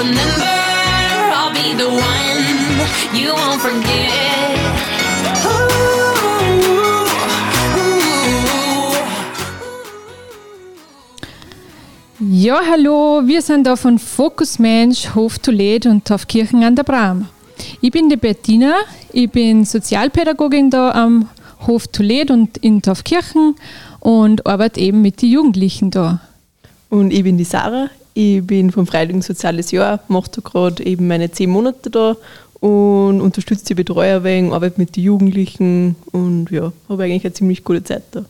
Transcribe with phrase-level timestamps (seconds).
[0.00, 0.48] remember.
[1.38, 2.40] I'll be the one
[3.12, 4.30] you won't forget.
[12.20, 17.28] Ja, hallo, wir sind da von Fokus Mensch, Hof Tolet und Taufkirchen an der Bram.
[17.80, 18.74] Ich bin die Bettina,
[19.12, 21.28] ich bin Sozialpädagogin da am
[21.66, 23.56] Hof Tolet und in Taufkirchen
[24.00, 26.20] und arbeite eben mit den Jugendlichen da.
[26.88, 31.08] Und ich bin die Sarah, ich bin vom Freiwilligen Soziales Jahr, mache da gerade eben
[31.08, 32.16] meine zehn Monate da
[32.60, 37.64] und unterstütze die Betreuer wegen, arbeite mit den Jugendlichen und ja, habe eigentlich eine ziemlich
[37.64, 38.24] gute Zeit da.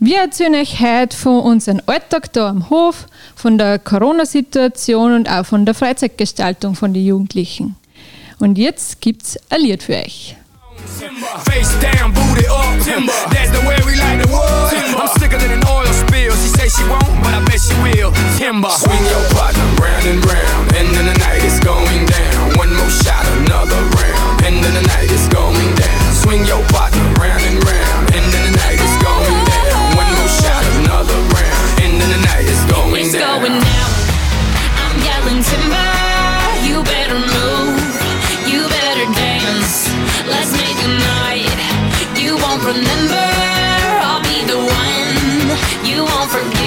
[0.00, 3.06] Wir erzählen euch heute von unserem Alltag da am Hof,
[3.36, 7.76] von der Corona-Situation und auch von der Freizeitgestaltung von den Jugendlichen.
[8.40, 10.36] Und jetzt gibt's ein Lied für euch.
[11.44, 13.12] Face down, booty up, timber.
[13.30, 14.28] That's the way we like the.
[14.70, 15.02] Timber.
[15.02, 15.87] I'm sicker than an oil
[16.68, 18.12] say she won't, but I bet she will.
[18.36, 18.70] Timber.
[18.70, 22.56] Swing your partner round and round, and then the night is going down.
[22.58, 26.12] One more shot, another round, and then the night is going down.
[26.12, 29.96] Swing your partner round and round, and then the night is going down.
[29.96, 33.40] One more shot, another round, and then the night is going It's down.
[33.42, 33.90] going down.
[34.82, 35.90] I'm yelling timber.
[36.66, 37.80] You better move.
[38.44, 39.88] You better dance.
[40.28, 41.58] Let's make a night.
[42.18, 43.24] You won't remember.
[44.04, 45.16] I'll be the one
[45.86, 46.57] you won't forget.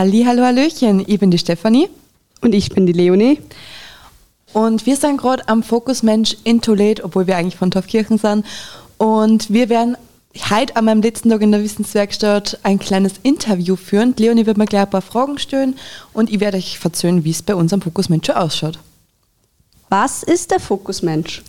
[0.00, 1.04] Halli, hallo, hallöchen.
[1.06, 1.90] Ich bin die Stefanie
[2.40, 3.38] Und ich bin die Leonie.
[4.54, 8.46] und wir sind gerade am Fokus Mensch in Toledo, obwohl wir eigentlich von Taufkirchen sind.
[8.96, 9.98] Und wir werden
[10.48, 14.14] heute an meinem letzten Tag in der Wissenswerkstatt ein kleines Interview führen.
[14.16, 15.76] Leonie wird mir gleich ein paar Fragen stellen
[16.14, 18.78] und ich werde euch erzählen, wie es bei uns am Fokus Mensch schon ausschaut.
[19.90, 21.42] Was ist der Fokusmensch?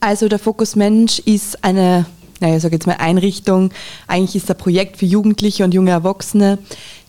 [0.00, 2.06] Also der Fokus Mensch ist eine,
[2.40, 3.72] naja, sag jetzt mal Einrichtung.
[4.06, 6.58] Eigentlich ist ein Projekt für Jugendliche und junge Erwachsene,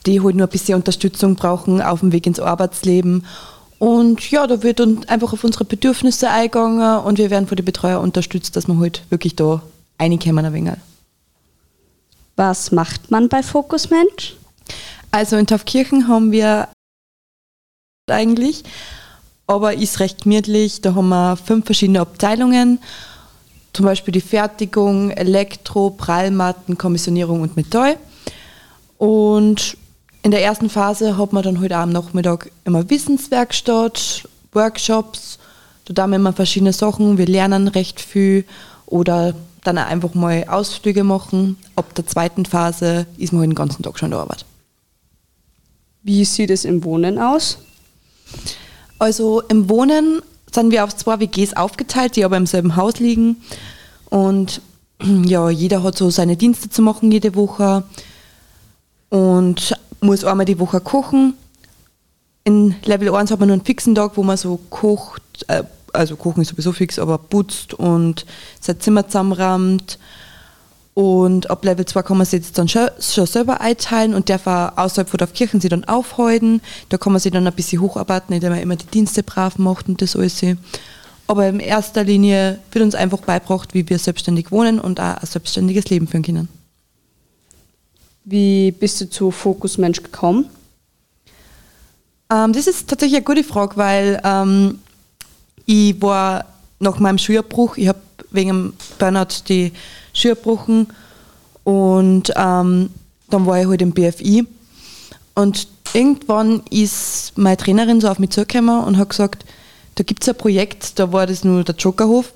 [0.06, 3.26] die halt nur ein bisschen Unterstützung brauchen auf dem Weg ins Arbeitsleben.
[3.80, 7.66] Und ja, da wird dann einfach auf unsere Bedürfnisse eingegangen und wir werden von den
[7.66, 9.62] Betreuer unterstützt, dass wir halt wirklich da
[10.00, 10.74] reinkommen ein wenig.
[12.36, 14.36] Was macht man bei Fokusmensch?
[15.12, 16.68] Also in Taufkirchen haben wir
[18.10, 18.64] eigentlich,
[19.48, 20.82] aber ist recht gemütlich.
[20.82, 22.80] Da haben wir fünf verschiedene Abteilungen,
[23.74, 27.98] zum Beispiel die Fertigung, Elektro, Prallmatten, Kommissionierung und Metall.
[28.98, 29.78] Und
[30.26, 35.38] in der ersten Phase hat man dann heute am Nachmittag immer Wissenswerkstatt, Workshops,
[35.86, 38.44] da tun wir immer verschiedene Sachen, wir lernen recht viel
[38.88, 41.58] oder dann einfach mal Ausflüge machen.
[41.76, 44.46] Ab der zweiten Phase ist man halt den ganzen Tag schon in der Arbeit.
[46.02, 47.60] Wie sieht es im Wohnen aus?
[48.98, 53.44] Also im Wohnen sind wir auf zwei WGs aufgeteilt, die aber im selben Haus liegen.
[54.10, 54.60] Und
[55.04, 57.84] ja, jeder hat so seine Dienste zu machen jede Woche
[59.10, 59.76] und
[60.06, 61.34] muss einmal die Woche kochen.
[62.44, 65.64] In Level 1 hat man nur einen fixen Tag, wo man so kocht, äh,
[65.94, 68.26] also kochen ist sowieso fix, aber putzt und
[68.60, 69.98] sein Zimmer zusammenrammt.
[70.94, 74.48] Und ab Level 2 kann man sich jetzt dann schon, schon selber einteilen und darf
[74.48, 76.62] auch außerhalb von der Kirche sich dann aufhalten.
[76.88, 79.90] Da kann man sich dann ein bisschen hocharbeiten, indem man immer die Dienste brav macht
[79.90, 80.42] und das alles.
[81.28, 85.26] Aber in erster Linie wird uns einfach beigebracht, wie wir selbstständig wohnen und auch ein
[85.26, 86.65] selbstständiges Leben führen können.
[88.26, 90.50] Wie bist du zu Fokus Mensch gekommen?
[92.32, 94.80] Ähm, das ist tatsächlich eine gute Frage, weil ähm,
[95.68, 96.46] ich war
[96.80, 98.00] nach meinem Schulabbruch, ich habe
[98.32, 99.72] wegen dem Burnout die
[100.14, 100.88] Schule gebrochen
[101.64, 102.90] und ähm,
[103.30, 104.48] dann war ich halt im BFI
[105.36, 109.46] und irgendwann ist meine Trainerin so auf mich zugekommen und hat gesagt,
[109.96, 112.34] da gibt es ein Projekt, da war das nur der Jokerhof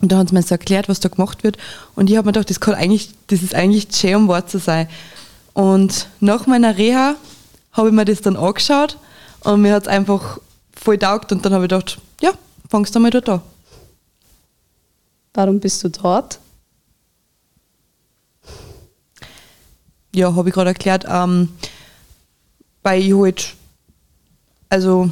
[0.00, 1.56] und da haben sie mir so erklärt, was da gemacht wird
[1.94, 4.58] und ich habe mir gedacht, das, kann eigentlich, das ist eigentlich schön, um wahr zu
[4.58, 4.88] sein.
[5.52, 7.14] Und nach meiner Reha
[7.72, 8.98] habe ich mir das dann angeschaut
[9.40, 10.38] und mir hat es einfach
[10.74, 12.32] voll taugt und dann habe ich gedacht, ja,
[12.68, 13.40] fangst du mal dort an.
[15.32, 16.38] Warum bist du dort?
[20.14, 21.48] Ja, habe ich gerade erklärt, ähm,
[22.84, 23.54] weil ich halt,
[24.68, 25.10] also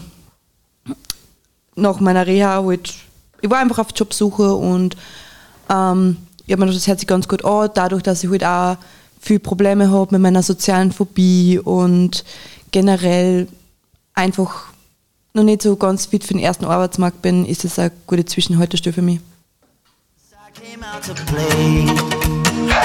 [1.74, 2.94] nach meiner Reha halt,
[3.42, 4.96] ich war einfach auf Jobsuche und
[5.68, 6.16] ähm,
[6.46, 8.76] ich habe mir das hört sich ganz gut an, dadurch, dass ich halt auch
[9.20, 12.24] viel Probleme habe mit meiner sozialen Phobie und
[12.70, 13.46] generell
[14.14, 14.72] einfach
[15.34, 18.92] noch nicht so ganz fit für den ersten Arbeitsmarkt bin, ist es eine gute Zwischenhaltestelle
[18.92, 19.20] für mich.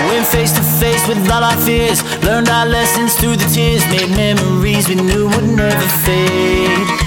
[0.09, 2.03] Went face to face with all our fears.
[2.23, 3.85] Learned our lessons through the tears.
[3.87, 7.06] Made memories we knew would never fade.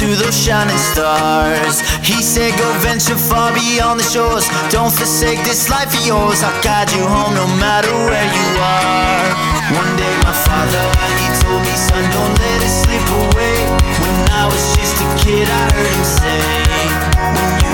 [0.00, 1.80] into those shining stars.
[2.06, 4.46] He said, Go venture far beyond the shores.
[4.70, 6.42] Don't forsake this life of yours.
[6.42, 9.26] I'll guide you home no matter where you are.
[9.74, 10.84] One day, my father,
[11.18, 13.58] he told me, Son, don't let it slip away.
[13.98, 17.67] When I was just a kid, I heard him say,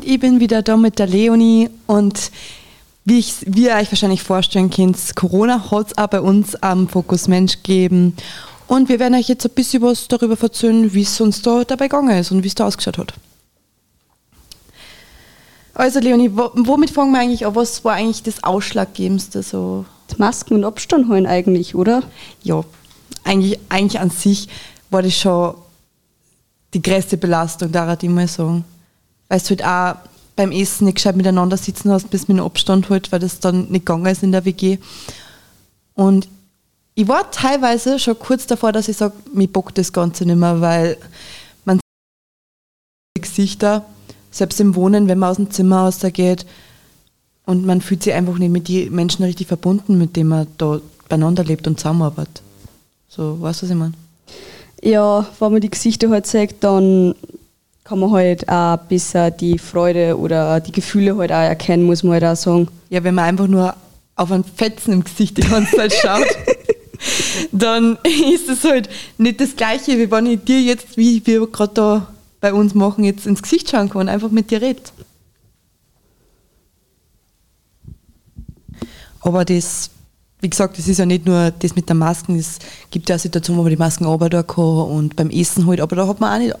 [0.00, 2.30] und ich bin wieder da mit der Leonie und
[3.04, 6.88] wie, ich, wie ihr euch wahrscheinlich vorstellen könnt, Corona hat es auch bei uns am
[6.88, 8.16] Fokus Mensch gegeben.
[8.66, 11.88] Und wir werden euch jetzt ein bisschen was darüber erzählen, wie es uns da dabei
[11.88, 13.12] gegangen ist und wie es da ausgeschaut hat.
[15.74, 17.54] Also Leonie, wo, womit fangen wir eigentlich an?
[17.54, 19.84] Was war eigentlich das Ausschlaggebendste so?
[20.16, 22.02] Masken und Abstand holen eigentlich, oder?
[22.42, 22.64] Ja,
[23.24, 24.48] eigentlich, eigentlich an sich
[24.88, 25.56] war das schon
[26.72, 28.64] die größte Belastung, da ich mal sagen.
[29.30, 32.90] Weil du halt auch beim Essen nicht gescheit miteinander sitzen hast, bis mit dem Abstand
[32.90, 34.78] halt, weil das dann nicht gegangen ist in der WG.
[35.94, 36.28] Und
[36.94, 40.60] ich war teilweise schon kurz davor, dass ich sage, mir bockt das Ganze nicht mehr,
[40.60, 40.98] weil
[41.64, 43.84] man sieht die Gesichter
[44.30, 46.44] selbst im Wohnen, wenn man aus dem Zimmer raus da geht
[47.46, 50.80] und man fühlt sich einfach nicht mit den Menschen richtig verbunden, mit denen man da
[51.08, 52.42] beieinander lebt und zusammenarbeitet.
[53.08, 53.94] So, weißt du, was ich meine?
[54.82, 57.14] Ja, wenn man die Gesichter halt sagt, dann
[57.84, 62.14] kann man halt auch besser die Freude oder die Gefühle halt auch erkennen, muss man
[62.14, 62.68] halt auch sagen.
[62.88, 63.74] Ja, wenn man einfach nur
[64.16, 66.26] auf einen Fetzen im Gesicht die ganze Zeit schaut,
[67.52, 71.74] dann ist es halt nicht das Gleiche, wie wenn ich dir jetzt, wie wir gerade
[71.74, 72.06] da
[72.40, 74.92] bei uns machen, jetzt ins Gesicht schauen kann, einfach mit dir redet.
[79.20, 79.90] Aber das,
[80.40, 82.58] wie gesagt, das ist ja nicht nur das mit der Masken, es
[82.90, 85.96] gibt ja auch Situationen, wo man die Masken runter kann und beim Essen halt, aber
[85.96, 86.54] da hat man auch nicht.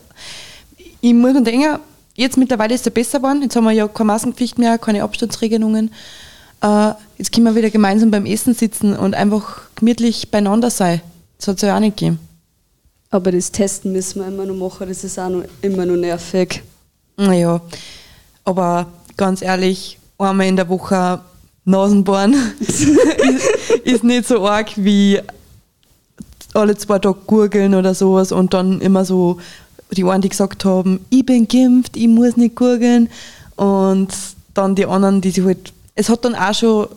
[1.00, 1.78] Ich muss mir denken,
[2.14, 5.90] jetzt mittlerweile ist es besser geworden, jetzt haben wir ja keine Maskenpflicht mehr, keine Abstandsregelungen.
[6.62, 11.00] Äh, jetzt können wir wieder gemeinsam beim Essen sitzen und einfach gemütlich beieinander sein.
[11.38, 12.18] Das hat es ja auch nicht gegeben.
[13.10, 16.62] Aber das Testen müssen wir immer noch machen, das ist auch noch, immer noch nervig.
[17.16, 17.60] Naja,
[18.44, 21.20] aber ganz ehrlich, einmal in der Woche
[21.64, 22.86] Nasenbohren ist,
[23.84, 25.20] ist nicht so arg wie
[26.54, 29.38] alle zwei Tage gurgeln oder sowas und dann immer so
[29.92, 33.08] die einen, die gesagt haben, ich bin geimpft, ich muss nicht gurgeln
[33.56, 34.08] und
[34.54, 36.88] dann die anderen, die sich halt, es hat dann auch schon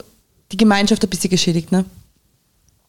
[0.52, 1.86] die Gemeinschaft ein bisschen geschädigt, ne?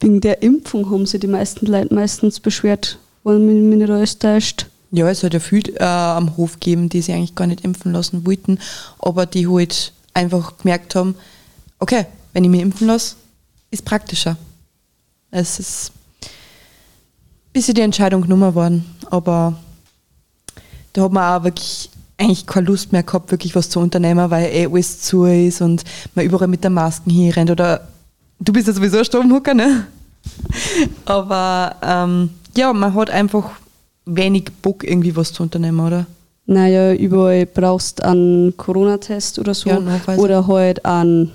[0.01, 4.67] Wegen der Impfung haben sich die meisten Leute meistens beschwert, wenn mich nicht alles täuscht.
[4.91, 7.93] Ja, es hat ja viele äh, am Hof gegeben, die sich eigentlich gar nicht impfen
[7.93, 8.59] lassen wollten,
[8.99, 11.15] aber die halt einfach gemerkt haben,
[11.79, 13.17] okay, wenn ich mich impfen lasse,
[13.71, 14.37] ist praktischer.
[15.31, 15.93] Es ist
[16.23, 19.59] ein bisschen die Entscheidung genommen worden, aber
[20.95, 24.47] da hat man auch wirklich eigentlich keine Lust mehr gehabt, wirklich was zu unternehmen, weil
[24.47, 25.85] eh alles zu ist und
[26.15, 27.87] man überall mit der Masken hinrennt oder
[28.41, 29.87] du bist ja sowieso ein Stromhucker, ne?
[31.05, 33.51] Aber ähm, ja, man hat einfach
[34.07, 36.07] wenig Bock, irgendwie was zu unternehmen, oder?
[36.47, 39.71] Naja, überall brauchst du einen Corona-Test oder so.
[39.71, 39.81] Ja,
[40.17, 41.33] oder halt einen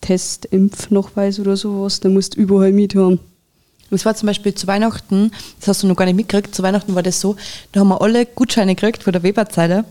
[0.00, 2.00] Test, Impfnachweis oder sowas.
[2.00, 3.18] Da musst du überall mit haben.
[3.90, 6.94] Es war zum Beispiel zu Weihnachten, das hast du noch gar nicht mitgekriegt, zu Weihnachten
[6.94, 7.36] war das so,
[7.72, 9.84] da haben wir alle Gutscheine gekriegt von der Weberzeile.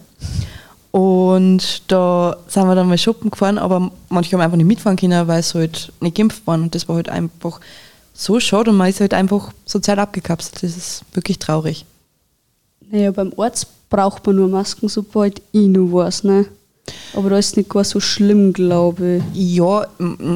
[0.91, 5.27] Und da sind wir dann mal shoppen gefahren, aber manche haben einfach nicht mitfahren können,
[5.27, 6.63] weil sie halt nicht geimpft waren.
[6.63, 7.59] Und das war halt einfach
[8.13, 10.61] so schade und man ist halt einfach sozial abgekapselt.
[10.61, 11.85] Das ist wirklich traurig.
[12.91, 16.45] Naja, beim Arzt braucht man nur Masken, sobald ich noch weiß, ne?
[17.15, 19.57] Aber da ist es nicht gar so schlimm, glaube ich.
[19.57, 19.87] Ja,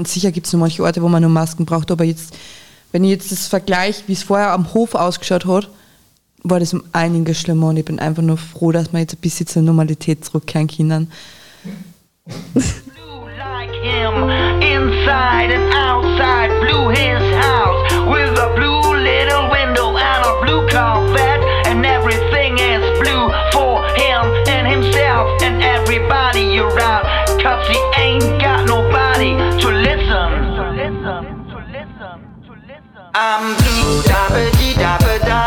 [0.06, 2.34] sicher gibt es noch manche Orte, wo man nur Masken braucht, aber jetzt,
[2.92, 5.70] wenn ich jetzt das vergleiche, wie es vorher am Hof ausgeschaut hat,
[6.44, 9.22] war das um einiges schlimmer und ich bin einfach nur froh, dass wir jetzt ein
[9.22, 11.12] bisschen zur Normalität zurückkehren können.
[27.48, 34.74] cause he ain't got nobody to listen to listen to listen I'm blue dabba dee
[34.76, 35.47] die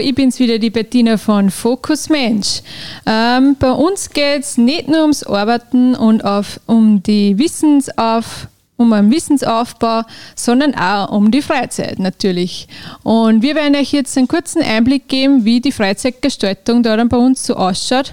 [0.00, 2.62] ich bin's wieder, die Bettina von Fokus Mensch.
[3.06, 9.10] Ähm, bei uns geht's nicht nur ums Arbeiten und auf, um die Wissensauf, um einen
[9.10, 10.02] Wissensaufbau,
[10.34, 12.66] sondern auch um die Freizeit natürlich.
[13.02, 17.18] Und wir werden euch jetzt einen kurzen Einblick geben, wie die Freizeitgestaltung da dann bei
[17.18, 18.12] uns so ausschaut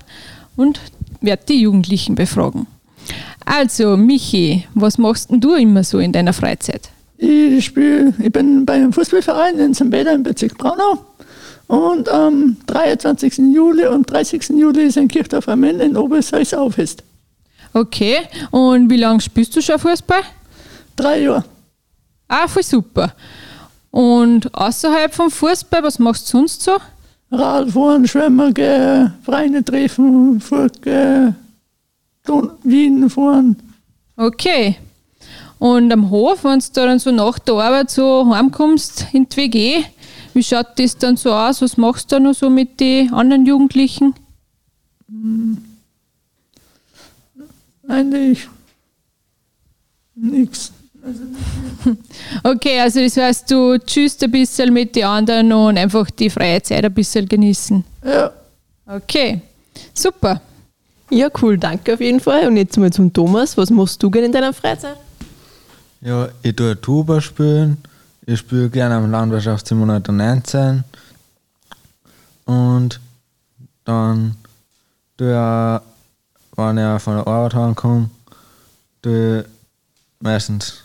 [0.55, 0.79] und
[1.21, 2.67] werde die Jugendlichen befragen.
[3.45, 6.89] Also, Michi, was machst denn du immer so in deiner Freizeit?
[7.17, 9.89] Ich spiele, ich bin bei einem Fußballverein in St.
[9.89, 10.99] Peter im Bezirk Braunau.
[11.67, 13.37] Und am 23.
[13.53, 14.49] Juli und 30.
[14.49, 17.03] Juli ist ein Kirchdorf am Ende in Obersalz Aufest.
[17.73, 18.19] Okay,
[18.51, 20.21] und wie lange spielst du schon Fußball?
[20.95, 21.43] Drei Jahre.
[22.29, 23.13] Ah, voll super.
[23.91, 26.77] Und außerhalb vom Fußball, was machst du sonst so?
[27.31, 31.35] Radfahren, Schwimmen, gehen, Freunde treffen, Furt, gehen,
[32.25, 33.57] Don- Wien fahren.
[34.15, 34.77] Okay.
[35.59, 39.35] Und am Hof, wenn du da dann so nach der Arbeit so heimkommst in die
[39.37, 39.83] WG,
[40.37, 41.63] wie schaut das dann so aus?
[41.63, 44.13] Was machst du da noch so mit den anderen Jugendlichen?
[47.87, 48.47] Eigentlich
[50.15, 50.71] nichts.
[52.43, 56.61] Okay, also das heißt, du tschüsst ein bisschen mit den anderen und einfach die freie
[56.61, 57.83] Zeit ein bisschen genießen.
[58.03, 58.31] Ja,
[58.85, 59.41] Okay,
[59.93, 60.41] super.
[61.09, 62.47] Ja, cool, danke auf jeden Fall.
[62.47, 63.57] Und jetzt mal zum Thomas.
[63.57, 64.97] Was machst du gerne in deiner Freizeit?
[66.01, 67.77] Ja, ich tue Tuba spielen.
[68.29, 70.83] Ich spiele gerne am Landwirtschaftssimulator 19.
[72.43, 72.99] Und
[73.85, 74.35] dann
[75.17, 75.81] auch,
[76.57, 78.09] wenn ich von der Arbeit heimkomme,
[79.01, 79.45] tue
[80.19, 80.79] meistens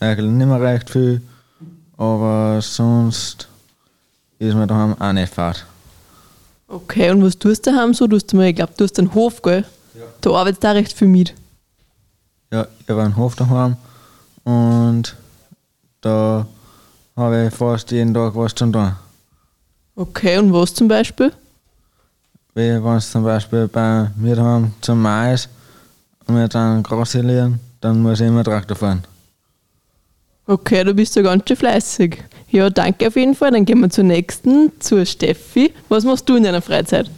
[0.00, 1.22] eigentlich nicht mehr recht viel.
[1.96, 3.46] Aber sonst
[4.40, 5.64] ist mir daheim auch nicht fad.
[6.66, 8.08] Okay, und was tust du daheim so?
[8.08, 9.64] Du hast mal, ich glaube, du hast einen Hof, gell?
[9.94, 10.06] Ja.
[10.20, 11.34] Du arbeitest da recht viel mit.
[12.50, 13.76] Ja, ich habe einen Hof daheim
[14.42, 15.14] und
[16.00, 16.48] da
[17.20, 18.92] habe ich fast jeden Tag was zu tun.
[19.96, 21.32] Okay, und was zum Beispiel?
[22.54, 25.48] Wie wenn es zum Beispiel bei mir daheim zum Mais
[26.26, 29.04] und wir dann Gras liegen, dann muss ich immer Traktor fahren.
[30.46, 32.24] Okay, du bist ja ganz schön fleißig.
[32.50, 33.52] Ja, danke auf jeden Fall.
[33.52, 35.72] Dann gehen wir zur nächsten, zur Steffi.
[35.88, 37.08] Was machst du in deiner Freizeit?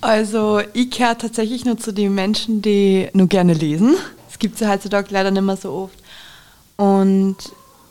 [0.00, 3.94] Also ich gehöre tatsächlich nur zu den Menschen, die nur gerne lesen.
[4.26, 5.98] Das gibt es ja heutzutage leider nicht mehr so oft.
[6.76, 7.36] Und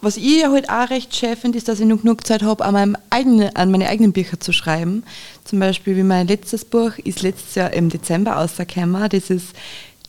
[0.04, 2.66] was ich ja halt auch recht schön finde, ist, dass ich noch genug Zeit habe,
[2.66, 5.04] an, eigenen, an meine eigenen Bücher zu schreiben.
[5.46, 9.10] Zum Beispiel wie mein letztes Buch ist letztes Jahr im Dezember rausgekommen.
[9.10, 9.48] Das ist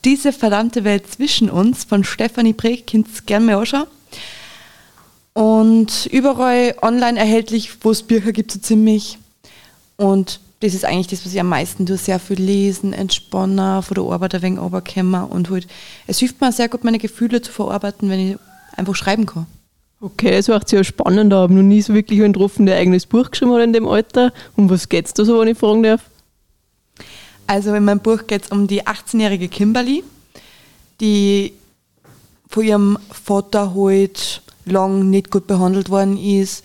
[0.04, 2.86] Diese verdammte Welt zwischen uns von Stefanie Breck.
[2.88, 3.86] Könnt ihr gerne mal anschauen.
[5.32, 9.18] Und überall online erhältlich, wo es Bücher gibt, so ziemlich.
[9.96, 11.96] Und das ist eigentlich das, was ich am meisten tue.
[11.96, 15.24] Sehr viel lesen, entspannen, von der Arbeit ein wenig runterkommen.
[15.24, 15.66] Und halt,
[16.06, 18.38] es hilft mir sehr gut, meine Gefühle zu verarbeiten, wenn ich
[18.76, 19.46] einfach schreiben kann.
[20.04, 21.32] Okay, das macht sehr spannend.
[21.32, 23.72] Ich habe noch nie so wirklich einen getroffen, der ein eigenes Buch geschrieben hat in
[23.72, 24.34] dem Alter.
[24.54, 26.02] Um was geht es da so, wenn ich fragen darf?
[27.46, 30.04] Also in meinem Buch geht es um die 18-jährige Kimberly,
[31.00, 31.54] die
[32.48, 36.64] von ihrem Vater halt lang nicht gut behandelt worden ist.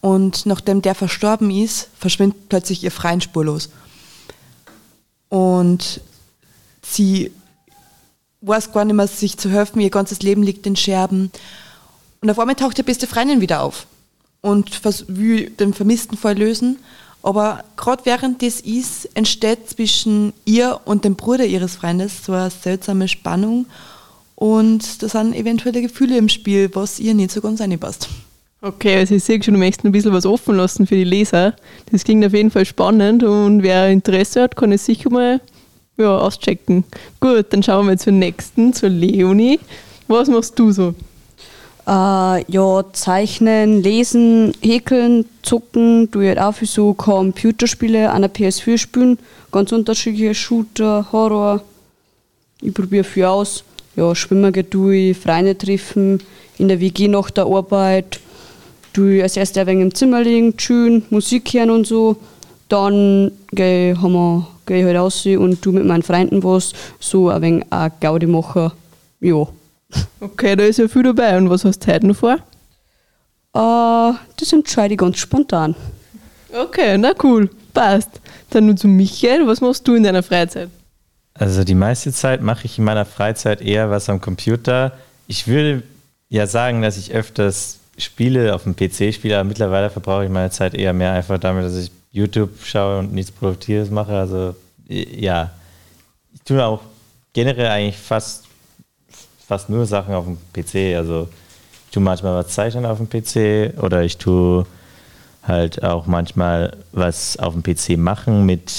[0.00, 3.70] Und nachdem der verstorben ist, verschwindet plötzlich ihr Freund spurlos.
[5.30, 6.00] Und
[6.82, 7.32] sie
[8.42, 9.80] weiß gar nicht mehr, sich zu helfen.
[9.80, 11.32] Ihr ganzes Leben liegt in Scherben.
[12.20, 13.86] Und auf einmal taucht ihre beste Freundin wieder auf
[14.40, 16.78] und will den vermissten Fall lösen.
[17.22, 22.50] Aber gerade während das ist, entsteht zwischen ihr und dem Bruder ihres Freundes so eine
[22.50, 23.66] seltsame Spannung.
[24.34, 28.08] Und da sind eventuelle Gefühle im Spiel, was ihr nicht so ganz reinpasst.
[28.60, 31.54] Okay, also ich sehe schon, du möchtest ein bisschen was offen lassen für die Leser.
[31.92, 35.40] Das klingt auf jeden Fall spannend und wer Interesse hat, kann es sicher mal
[35.96, 36.84] ja, auschecken.
[37.20, 39.60] Gut, dann schauen wir zur nächsten, zur Leonie.
[40.08, 40.94] Was machst du so?
[41.88, 48.76] Äh, ja, zeichnen, lesen, häkeln, zucken, du halt auch für so Computerspiele an der PS4
[48.76, 49.18] spielen.
[49.50, 51.62] Ganz unterschiedliche Shooter, Horror.
[52.60, 53.64] Ich probiere viel aus.
[53.96, 56.22] ja, schwimmen geht tue ich, Freunde treffen,
[56.58, 58.20] in der WG nach der Arbeit,
[58.92, 62.16] tue als erstes ein wenig im Zimmer liegen, schön, Musik hören und so.
[62.68, 67.64] Dann gehe geh ich halt raus und tu mit meinen Freunden was, so ein wenig
[67.70, 68.72] auch Gaudi machen.
[69.20, 69.48] Ja.
[70.20, 71.36] Okay, da ist ja viel dabei.
[71.36, 72.34] Und was hast du heute noch vor?
[73.54, 75.74] Äh, das entscheide ich ganz spontan.
[76.52, 77.50] Okay, na cool.
[77.72, 78.20] Passt.
[78.50, 79.46] Dann nur zu Michael.
[79.46, 80.70] Was machst du in deiner Freizeit?
[81.34, 84.92] Also die meiste Zeit mache ich in meiner Freizeit eher was am Computer.
[85.28, 85.82] Ich würde
[86.28, 90.50] ja sagen, dass ich öfters Spiele auf dem PC spiele, aber mittlerweile verbrauche ich meine
[90.50, 94.12] Zeit eher mehr einfach damit, dass ich YouTube schaue und nichts Produktives mache.
[94.12, 94.54] Also
[94.88, 95.50] ja,
[96.34, 96.80] ich tue auch
[97.32, 98.47] generell eigentlich fast,
[99.48, 100.96] fast nur Sachen auf dem PC.
[100.96, 101.28] Also
[101.86, 104.66] ich tue manchmal was zeichnen auf dem PC oder ich tue
[105.42, 108.70] halt auch manchmal was auf dem PC machen mit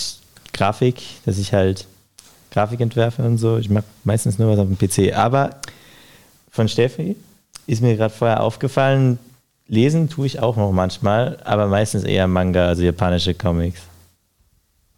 [0.53, 1.87] Grafik, dass ich halt
[2.51, 3.57] Grafik entwerfe und so.
[3.57, 5.15] Ich mache meistens nur was auf dem PC.
[5.17, 5.55] Aber
[6.51, 7.15] von Steffi
[7.65, 9.17] ist mir gerade vorher aufgefallen,
[9.67, 13.81] lesen tue ich auch noch manchmal, aber meistens eher Manga, also japanische Comics.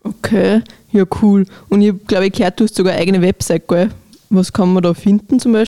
[0.04, 1.46] Okay, ja cool.
[1.70, 3.90] Und ich glaube, ich gehört, du hast sogar eigene Website, gell?
[4.34, 5.68] Was kann man da finden zum Beispiel?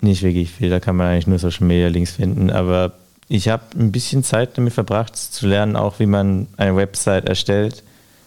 [0.00, 2.92] Nicht wirklich viel, da kann man eigentlich nur Social Media Links finden, aber
[3.28, 7.82] ich habe ein bisschen Zeit damit verbracht zu lernen, auch wie man eine Website erstellt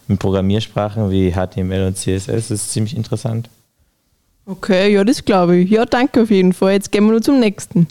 [0.06, 2.26] mit Programmiersprachen wie HTML und CSS.
[2.26, 3.48] Das ist ziemlich interessant.
[4.44, 5.70] Okay, ja, das glaube ich.
[5.70, 6.72] Ja, danke auf jeden Fall.
[6.72, 7.88] Jetzt gehen wir nur zum nächsten.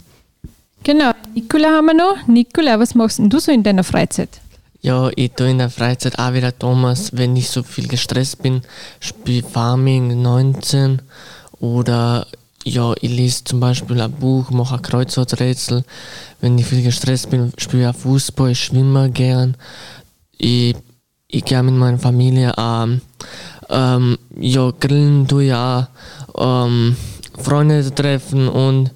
[0.84, 2.28] Genau, Nikola haben wir noch.
[2.28, 4.41] Nikola, was machst denn du so in deiner Freizeit?
[4.84, 8.62] Ja, ich tue in der Freizeit auch wieder Thomas, wenn ich so viel gestresst bin,
[8.98, 11.00] spiele Farming 19
[11.60, 12.26] oder
[12.64, 15.84] ja, ich lese zum Beispiel ein Buch, mache ein Kreuzworträtsel.
[16.40, 19.56] Wenn ich viel gestresst bin, spiele ich Fußball, ich schwimme gern.
[20.36, 20.74] Ich,
[21.28, 23.02] ich gehe mit meiner Familie ähm,
[23.68, 25.86] ähm, ja, grillen tue ich auch,
[26.36, 26.96] ähm,
[27.38, 28.90] Freunde treffen und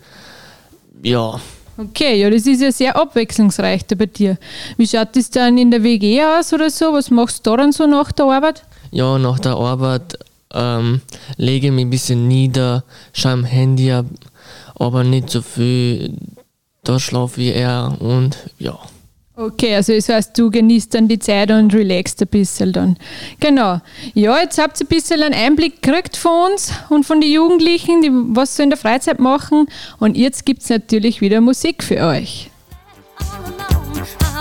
[1.02, 1.40] ja.
[1.78, 4.38] Okay, ja, das ist ja sehr abwechslungsreich da bei dir.
[4.78, 6.92] Wie schaut das dann in der WG aus oder so?
[6.92, 8.62] Was machst du da dann so nach der Arbeit?
[8.92, 10.18] Ja, nach der Arbeit
[10.54, 11.02] ähm,
[11.36, 14.06] lege ich mich ein bisschen nieder, schaue am Handy ab,
[14.74, 16.16] aber nicht so viel.
[16.82, 18.78] Da schlafe ich eher und ja.
[19.38, 22.96] Okay, also das heißt, du genießt dann die Zeit und relaxst ein bisschen dann.
[23.38, 23.82] Genau.
[24.14, 28.00] Ja, jetzt habt ihr ein bisschen einen Einblick gekriegt von uns und von den Jugendlichen,
[28.00, 29.66] die was sie in der Freizeit machen.
[29.98, 32.50] Und jetzt gibt es natürlich wieder Musik für euch.
[33.96, 34.35] There's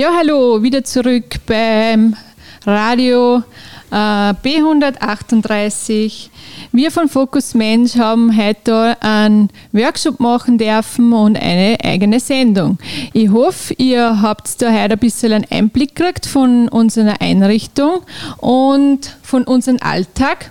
[0.00, 2.16] Ja, hallo, wieder zurück beim
[2.64, 3.42] Radio
[3.90, 6.30] äh, B138.
[6.72, 12.78] Wir von Focus Mensch haben heute einen Workshop machen dürfen und eine eigene Sendung.
[13.12, 18.00] Ich hoffe, ihr habt da heute ein bisschen einen Einblick gekriegt von unserer Einrichtung
[18.38, 20.50] und von unserem Alltag.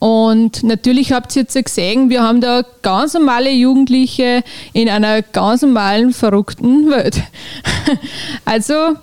[0.00, 5.62] Und natürlich habt ihr jetzt gesehen, wir haben da ganz normale Jugendliche in einer ganz
[5.62, 7.22] normalen, verrückten Welt.
[8.44, 8.96] Also,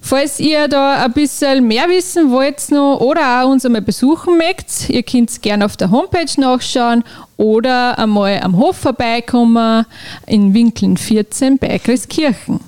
[0.00, 4.88] falls ihr da ein bisschen mehr wissen wollt noch oder auch uns einmal besuchen mögt,
[4.88, 7.02] ihr könnt gerne auf der Homepage nachschauen
[7.36, 9.84] oder einmal am Hof vorbeikommen
[10.26, 12.60] in Winkeln 14 bei Christkirchen.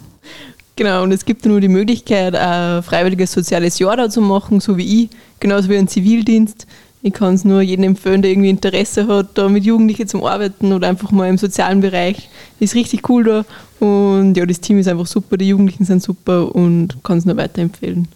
[0.74, 4.76] Genau, und es gibt nur die Möglichkeit, ein freiwilliges soziales Jahr da zu machen, so
[4.76, 6.66] wie ich, genauso wie ein Zivildienst.
[7.02, 10.72] Ich kann es nur jedem empfehlen, der irgendwie Interesse hat, da mit Jugendlichen zu arbeiten
[10.72, 12.28] oder einfach mal im sozialen Bereich.
[12.58, 13.44] Ist richtig cool da
[13.84, 17.36] und ja, das Team ist einfach super, die Jugendlichen sind super und kann es nur
[17.36, 18.08] weiterempfehlen.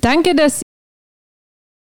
[0.00, 0.62] Danke, dass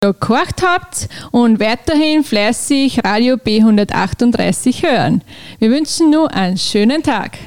[0.04, 5.24] ihr gekocht habt und weiterhin fleißig Radio B138 hören.
[5.58, 7.38] Wir wünschen nur einen schönen Tag.